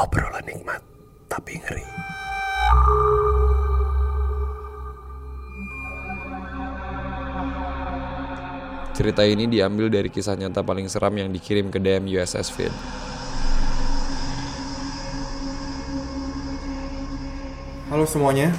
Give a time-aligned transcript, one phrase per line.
[0.00, 0.80] Obrolan nikmat
[1.28, 1.84] tapi ngeri.
[8.96, 12.72] Cerita ini diambil dari kisah nyata paling seram yang dikirim ke DM USS Finn.
[17.92, 18.56] Halo semuanya,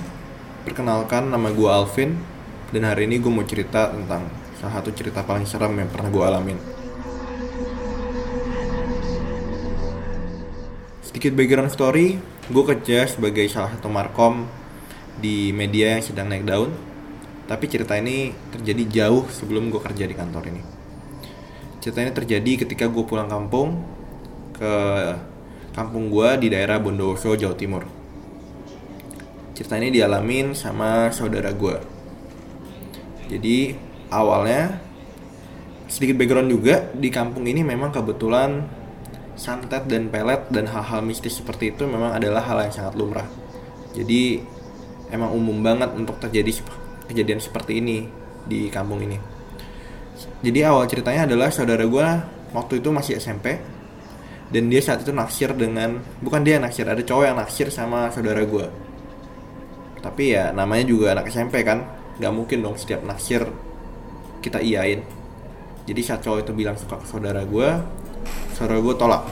[0.61, 2.21] perkenalkan nama gue Alvin
[2.69, 4.29] dan hari ini gue mau cerita tentang
[4.61, 6.80] salah satu cerita paling seram yang pernah gue alamin.
[11.21, 12.17] Sedikit background story,
[12.49, 14.49] gue kerja sebagai salah satu markom
[15.21, 16.73] di media yang sedang naik daun.
[17.45, 20.65] Tapi cerita ini terjadi jauh sebelum gue kerja di kantor ini.
[21.77, 23.85] Cerita ini terjadi ketika gue pulang kampung
[24.57, 24.73] ke
[25.77, 27.85] kampung gue di daerah Bondowoso, Jawa Timur.
[29.53, 31.77] Cerita ini dialamin sama saudara gue.
[33.29, 33.77] Jadi
[34.09, 34.73] awalnya
[35.85, 38.80] sedikit background juga di kampung ini memang kebetulan
[39.35, 43.27] santet dan pelet dan hal-hal mistis seperti itu memang adalah hal yang sangat lumrah.
[43.95, 44.41] Jadi
[45.11, 46.63] emang umum banget untuk terjadi
[47.11, 48.07] kejadian seperti ini
[48.47, 49.19] di kampung ini.
[50.41, 52.07] Jadi awal ceritanya adalah saudara gue
[52.51, 53.59] waktu itu masih SMP
[54.51, 58.11] dan dia saat itu naksir dengan bukan dia yang naksir ada cowok yang naksir sama
[58.11, 58.67] saudara gue.
[60.01, 61.87] Tapi ya namanya juga anak SMP kan,
[62.19, 63.47] nggak mungkin dong setiap naksir
[64.43, 65.05] kita iyain.
[65.87, 67.69] Jadi saat cowok itu bilang suka ke saudara gue,
[68.55, 69.23] saudara gue tolak.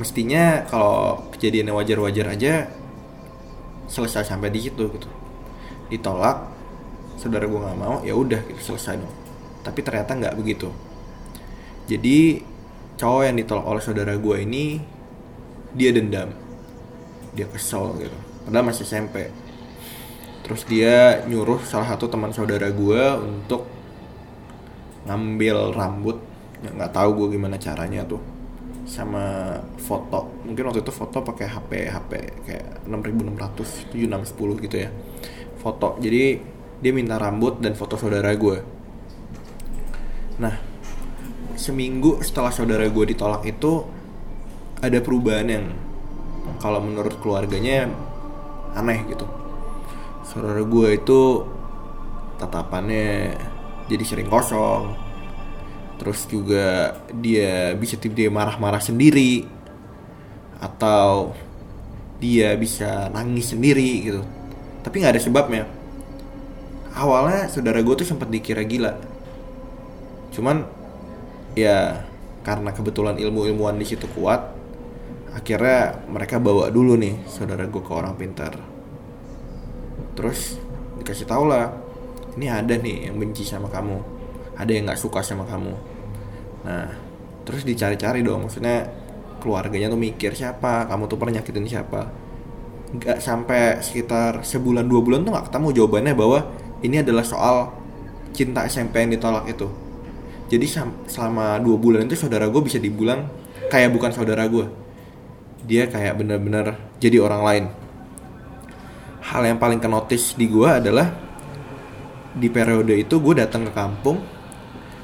[0.00, 2.54] Mestinya kalau kejadiannya wajar-wajar aja
[3.90, 5.08] selesai sampai di situ gitu.
[5.92, 6.48] Ditolak
[7.20, 9.14] saudara gue nggak mau ya udah gitu selesai dong.
[9.60, 10.72] Tapi ternyata nggak begitu.
[11.90, 12.40] Jadi
[12.96, 14.80] cowok yang ditolak oleh saudara gue ini
[15.76, 16.32] dia dendam.
[17.36, 18.18] Dia kesel gitu.
[18.48, 19.28] Padahal masih SMP
[20.50, 23.70] terus dia nyuruh salah satu teman saudara gue untuk
[25.06, 26.18] ngambil rambut
[26.64, 28.20] ya, nggak tahu gue gimana caranya tuh.
[28.88, 30.42] Sama foto.
[30.44, 32.10] Mungkin waktu itu foto pakai HP HP
[32.48, 34.90] kayak 6600 7610 gitu ya.
[35.60, 36.00] Foto.
[36.00, 36.40] Jadi
[36.80, 38.80] dia minta rambut dan foto saudara gue
[40.40, 40.56] nah
[41.60, 43.84] seminggu setelah saudara gue ditolak itu
[44.80, 45.66] ada perubahan yang
[46.56, 47.92] kalau menurut keluarganya
[48.72, 49.28] aneh gitu.
[50.24, 51.44] Saudara gue itu
[52.40, 53.36] tatapannya
[53.92, 54.96] jadi sering kosong
[56.00, 59.44] terus juga dia bisa tiba dia marah-marah sendiri.
[60.56, 61.36] Atau
[62.20, 64.24] dia bisa nangis sendiri gitu.
[64.80, 65.64] Tapi nggak ada sebabnya.
[66.96, 68.96] Awalnya saudara gue tuh sempat dikira gila.
[70.32, 70.64] Cuman
[71.52, 72.08] ya
[72.40, 74.56] karena kebetulan ilmu-ilmuwan di situ kuat
[75.36, 78.56] akhirnya mereka bawa dulu nih saudara gue ke orang pintar.
[80.16, 80.56] Terus
[80.96, 81.72] dikasih tau lah
[82.36, 84.19] ini ada nih yang benci sama kamu
[84.56, 85.74] ada yang nggak suka sama kamu.
[86.66, 86.88] Nah
[87.46, 88.46] terus dicari-cari dong.
[88.46, 88.86] Maksudnya
[89.40, 92.10] keluarganya tuh mikir siapa kamu tuh pernah nyakitin siapa.
[92.90, 96.38] Nggak sampai sekitar sebulan dua bulan tuh nggak ketemu jawabannya bahwa
[96.80, 97.70] ini adalah soal
[98.34, 99.66] cinta SMP yang ditolak itu.
[100.50, 100.66] Jadi
[101.06, 103.30] selama dua bulan itu saudara gue bisa dibilang
[103.70, 104.66] kayak bukan saudara gue
[105.62, 107.64] dia kayak bener-bener jadi orang lain.
[109.20, 111.12] Hal yang paling kenotis di gue adalah
[112.34, 114.18] di periode itu gue datang ke kampung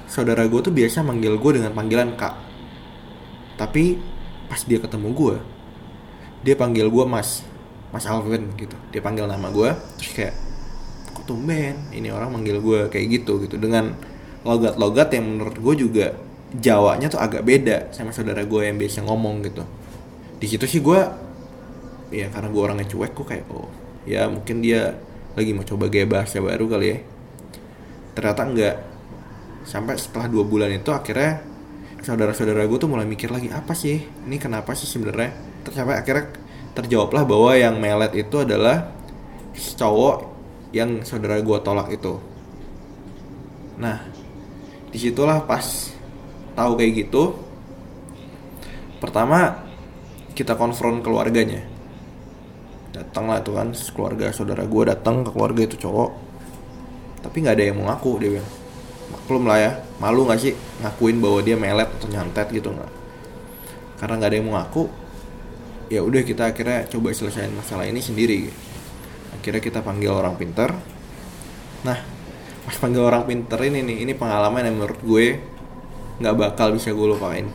[0.06, 2.34] saudara gue tuh biasa manggil gue dengan panggilan kak.
[3.58, 3.98] Tapi
[4.46, 5.36] pas dia ketemu gue
[6.46, 7.42] dia panggil gue mas
[7.90, 8.78] mas Alvin gitu.
[8.94, 10.34] Dia panggil nama gue terus kayak
[11.10, 13.58] kok tumben ini orang manggil gue kayak gitu gitu.
[13.58, 13.94] Dengan
[14.46, 16.06] logat-logat yang menurut gue juga
[16.56, 19.66] Jawanya tuh agak beda sama saudara gue yang biasa ngomong gitu.
[20.38, 21.00] Di situ sih gue
[22.14, 23.66] ya karena gue orangnya cuek gue kayak oh
[24.06, 24.94] ya mungkin dia
[25.34, 26.98] lagi mau coba gaya bahasa baru kali ya.
[28.14, 28.76] Ternyata enggak
[29.66, 31.42] sampai setelah dua bulan itu akhirnya
[31.98, 33.98] saudara-saudara gue tuh mulai mikir lagi apa sih?
[33.98, 35.34] Ini kenapa sih sebenarnya?
[35.66, 36.30] Tercapai akhirnya
[36.78, 38.94] terjawablah bahwa yang melet itu adalah
[39.52, 40.16] cowok
[40.70, 42.14] yang saudara gue tolak itu.
[43.82, 44.06] Nah
[44.94, 45.90] di situlah pas
[46.54, 47.34] tahu kayak gitu
[49.02, 49.66] pertama
[50.38, 51.66] kita konfront keluarganya.
[52.94, 56.10] Datang lah tuh kan keluarga saudara gue datang ke keluarga itu cowok.
[57.26, 58.65] Tapi nggak ada yang mau ngaku dia bilang
[59.12, 59.72] maklum lah ya.
[60.02, 60.52] Malu nggak sih
[60.84, 62.92] ngakuin bahwa dia melet atau nyantet gitu nggak?
[63.96, 65.06] Karena nggak ada yang mau ngaku
[65.86, 68.50] ya udah kita akhirnya coba selesaiin masalah ini sendiri.
[69.34, 70.74] Akhirnya kita panggil orang pinter.
[71.86, 71.98] Nah
[72.66, 75.26] pas panggil orang pinter ini nih ini pengalaman yang menurut gue
[76.18, 77.46] nggak bakal bisa gue lupain.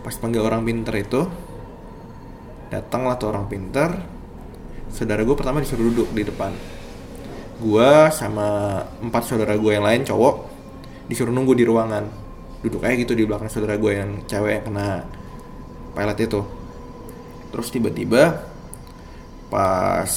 [0.00, 1.20] Pas panggil orang pinter itu
[2.72, 3.94] datanglah tuh orang pinter
[4.90, 6.50] saudara gue pertama disuruh duduk di depan.
[7.60, 10.43] Gue sama empat saudara gue yang lain cowok
[11.08, 12.04] disuruh nunggu di ruangan.
[12.64, 15.04] Duduk aja gitu di belakang saudara gue yang cewek yang kena
[15.92, 16.40] pelet itu.
[17.52, 18.40] Terus tiba-tiba
[19.52, 20.10] pas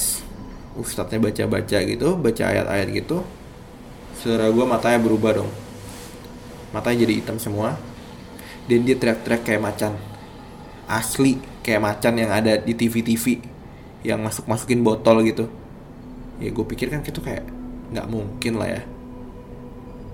[0.78, 3.22] ustadznya baca-baca gitu baca ayat-ayat gitu
[4.18, 5.50] saudara gue matanya berubah dong.
[6.72, 7.76] Matanya jadi hitam semua.
[8.68, 9.92] Dan dia teriak-teriak kayak macan.
[10.88, 13.40] Asli kayak macan yang ada di TV-TV
[14.04, 15.48] yang masuk-masukin botol gitu.
[16.40, 17.44] Ya gue pikir kan gitu kayak
[17.88, 18.82] nggak mungkin lah ya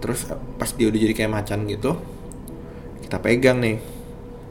[0.04, 0.28] terus
[0.60, 1.96] pas dia udah jadi kayak macan gitu
[3.04, 3.76] kita pegang nih.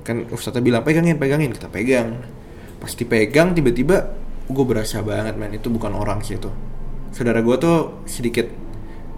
[0.07, 1.51] Kan ustadznya bilang pegangin pegangin.
[1.51, 2.21] Kita pegang.
[2.79, 4.15] Pas dipegang tiba-tiba
[4.47, 6.47] gue berasa banget man itu bukan orang sih itu.
[7.11, 8.47] Saudara gue tuh sedikit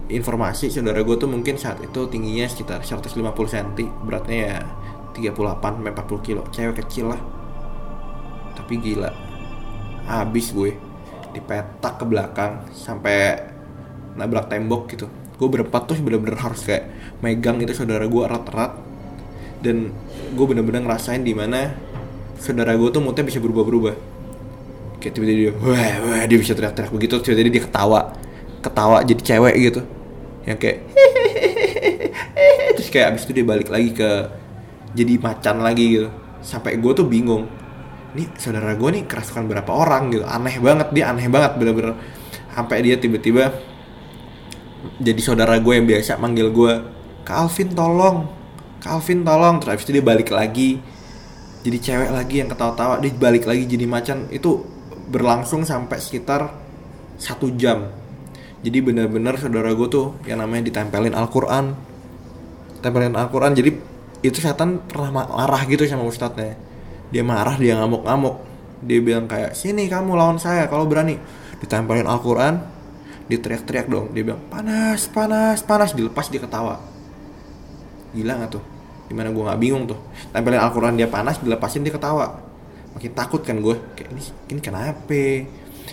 [0.06, 4.58] informasi saudara gue tuh mungkin saat itu tingginya sekitar 150 cm beratnya ya
[5.14, 6.42] 38 sampai 40 kilo.
[6.50, 7.20] Cewek kecil lah.
[8.58, 9.10] Tapi gila.
[10.10, 10.74] Habis gue
[11.34, 13.36] dipetak ke belakang sampai
[14.16, 15.06] nabrak tembok gitu
[15.36, 16.88] gue berempat tuh bener-bener harus kayak
[17.20, 18.72] megang itu saudara gue erat-erat.
[19.60, 19.92] Dan
[20.36, 21.76] gue bener-bener ngerasain di mana
[22.40, 23.94] saudara gue tuh moodnya bisa berubah-berubah.
[25.00, 28.00] Kayak tiba-tiba dia wah wah dia bisa teriak-teriak begitu tiba-tiba dia ketawa.
[28.64, 29.80] Ketawa jadi cewek gitu.
[30.48, 30.78] Yang kayak
[32.76, 34.10] terus kayak abis itu dia balik lagi ke
[34.96, 36.08] jadi macan lagi gitu.
[36.40, 37.44] Sampai gue tuh bingung
[38.16, 40.24] ini saudara gue nih kerasukan berapa orang gitu.
[40.24, 41.92] Aneh banget dia aneh banget bener-bener.
[42.56, 43.52] Sampai dia tiba-tiba
[45.00, 46.72] jadi saudara gue yang biasa manggil gue
[47.26, 48.36] Calvin tolong
[48.86, 49.58] Calvin tolong.
[49.58, 50.78] Terus itu dia balik lagi.
[51.66, 54.30] Jadi cewek lagi yang ketawa-tawa dia balik lagi jadi macan.
[54.30, 54.62] Itu
[55.10, 56.54] berlangsung sampai sekitar
[57.18, 57.90] satu jam.
[58.62, 61.74] Jadi bener-bener saudara gue tuh yang namanya ditempelin Al-Quran.
[62.78, 63.52] Tempelin Al-Quran.
[63.58, 63.70] Jadi
[64.22, 66.54] itu setan pernah marah gitu sama ustadznya.
[67.10, 68.46] Dia marah dia ngamuk-ngamuk.
[68.86, 71.18] Dia bilang kayak sini kamu lawan saya kalau berani.
[71.58, 72.75] Ditempelin Al-Quran
[73.26, 74.14] dia teriak-teriak dong.
[74.14, 75.90] Dia bilang panas panas panas.
[75.92, 76.78] Dilepas dia ketawa.
[78.14, 78.64] Gila nggak tuh?
[79.06, 79.98] Di mana gue nggak bingung tuh?
[80.30, 82.42] Tempelin Al-Quran dia panas dilepasin dia ketawa.
[82.96, 85.22] Makin takut kan gue kayak ini ini kenapa?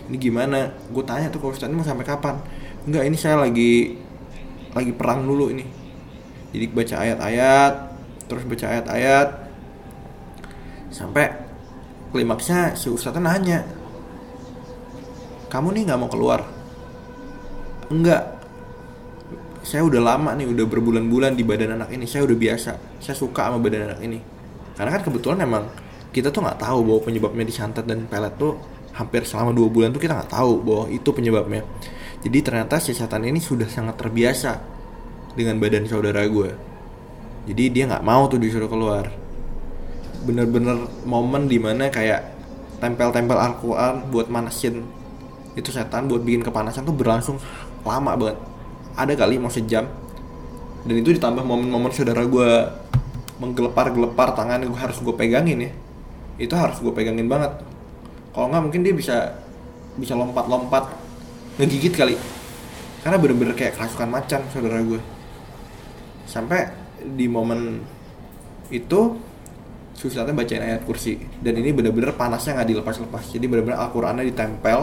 [0.10, 0.72] Ini gimana?
[0.90, 2.40] Gue tanya tuh kalau ini mau sampai kapan?
[2.88, 3.98] Enggak ini saya lagi
[4.74, 5.66] lagi perang dulu ini.
[6.54, 7.74] Jadi baca ayat-ayat
[8.30, 9.28] terus baca ayat-ayat.
[10.94, 11.34] Sampai
[12.14, 13.60] klimaksnya si Ustadznya nanya
[15.50, 16.46] kamu nih nggak mau keluar
[17.94, 18.24] enggak.
[19.64, 22.04] Saya udah lama nih udah berbulan-bulan di badan anak ini.
[22.10, 22.72] Saya udah biasa.
[23.00, 24.20] Saya suka sama badan anak ini.
[24.74, 25.64] Karena kan kebetulan emang
[26.12, 28.60] kita tuh nggak tahu bahwa penyebabnya disantet dan pelet tuh
[28.94, 31.62] hampir selama dua bulan tuh kita nggak tahu bahwa itu penyebabnya.
[32.24, 34.62] Jadi ternyata si setan ini sudah sangat terbiasa
[35.34, 36.52] dengan badan saudara gue.
[37.50, 39.10] Jadi dia nggak mau tuh disuruh keluar.
[40.24, 42.32] Bener-bener momen di mana kayak
[42.80, 44.84] tempel-tempel Al-Quran buat manasin
[45.54, 47.38] itu setan buat bikin kepanasan tuh berlangsung
[47.84, 48.38] lama banget.
[48.96, 49.86] Ada kali mau sejam.
[50.84, 52.50] Dan itu ditambah momen-momen saudara gue
[53.40, 55.72] menggelepar-gelepar tangan gue harus gue pegangin ya.
[56.40, 57.56] Itu harus gue pegangin banget.
[58.34, 59.38] Kalau nggak mungkin dia bisa
[59.96, 60.90] bisa lompat-lompat
[61.62, 62.16] ngegigit kali.
[63.04, 65.00] Karena bener-bener kayak kerasukan macan saudara gue
[66.24, 66.72] sampai
[67.04, 67.84] di momen
[68.72, 69.20] itu
[69.94, 71.20] susahnya bacain ayat kursi.
[71.40, 73.24] Dan ini bener-bener panasnya nggak dilepas-lepas.
[73.30, 74.80] Jadi bener-bener Al-Qurannya ditempel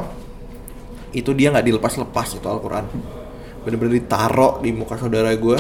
[1.11, 2.87] itu dia nggak dilepas-lepas itu Al-Quran.
[3.67, 5.59] Bener-bener ditaruh di muka saudara gue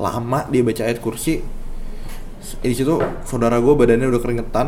[0.00, 1.44] lama dia baca ayat kursi.
[2.64, 2.96] Di situ
[3.28, 4.66] saudara gue badannya udah keringetan.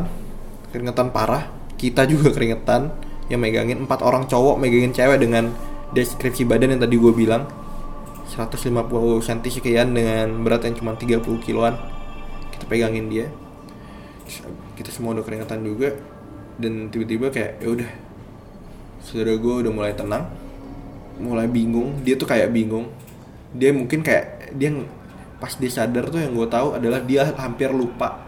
[0.71, 1.49] Keringetan parah.
[1.81, 2.93] Kita juga keringetan.
[3.33, 5.49] Yang megangin empat orang cowok megangin cewek dengan
[5.97, 7.49] deskripsi badan yang tadi gue bilang.
[8.33, 8.73] 150
[9.21, 11.77] cm sekian dengan berat yang cuma 30 kiloan.
[12.53, 13.27] Kita pegangin dia.
[14.77, 15.97] Kita semua udah keringetan juga.
[16.61, 17.91] Dan tiba-tiba kayak ya udah
[19.03, 20.25] saudara gue udah mulai tenang
[21.21, 22.01] mulai bingung.
[22.03, 22.91] Dia tuh kayak bingung.
[23.53, 24.73] Dia mungkin kayak dia
[25.39, 28.23] pas dia sadar tuh yang gue tahu adalah dia hampir lupa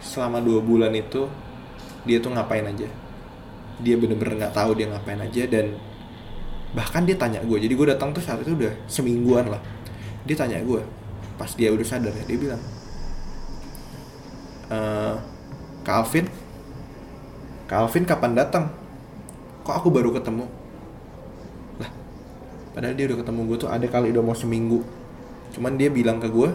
[0.00, 1.28] selama dua bulan itu
[2.08, 2.88] dia tuh ngapain aja.
[3.80, 5.76] Dia bener-bener nggak tahu dia ngapain aja dan
[6.70, 9.62] bahkan dia tanya gue jadi gue datang tuh saat itu udah semingguan lah.
[10.24, 10.82] Dia tanya gue
[11.40, 12.60] pas dia udah sadar ya dia bilang
[14.68, 14.78] e,
[15.80, 16.28] Calvin
[17.64, 18.68] Calvin kapan datang
[19.62, 20.44] kok aku baru ketemu?
[21.80, 21.90] Lah
[22.76, 24.80] padahal dia udah ketemu gue tuh ada kali udah mau seminggu.
[25.56, 26.50] Cuman dia bilang ke gue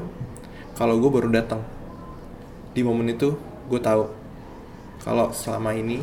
[0.75, 1.61] kalau gue baru datang.
[2.75, 3.35] Di momen itu
[3.71, 4.05] gue tahu
[5.01, 6.01] kalau selama ini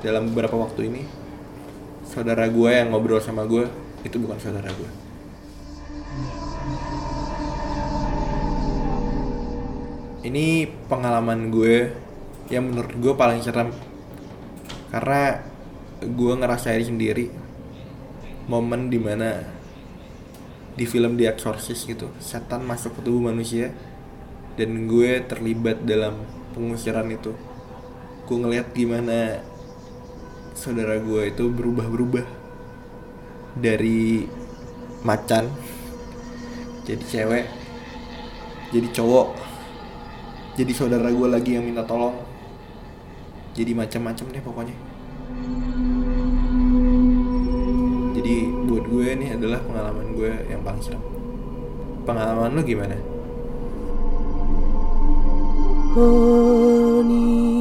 [0.00, 1.02] dalam beberapa waktu ini
[2.06, 3.68] saudara gue yang ngobrol sama gue
[4.02, 4.90] itu bukan saudara gue
[10.26, 11.94] ini pengalaman gue
[12.50, 13.70] yang menurut gue paling serem
[14.90, 15.49] karena
[16.00, 17.28] gue ngerasain sendiri
[18.48, 19.44] momen di mana
[20.74, 23.74] di film The Exorcist gitu setan masuk ke tubuh manusia
[24.56, 26.20] dan gue terlibat dalam
[26.52, 27.32] pengusiran itu.
[28.26, 29.42] Gue ngeliat gimana
[30.54, 32.26] saudara gue itu berubah-berubah
[33.56, 34.28] dari
[35.02, 35.48] macan
[36.84, 37.46] jadi cewek
[38.70, 39.28] jadi cowok
[40.60, 42.14] jadi saudara gue lagi yang minta tolong
[43.56, 44.76] jadi macam-macam deh pokoknya
[48.20, 51.00] jadi buat gue ini adalah pengalaman gue yang paling serem
[52.04, 52.96] pengalaman lo gimana
[55.90, 57.59] Honey.